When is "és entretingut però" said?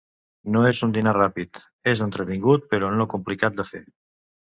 1.93-2.89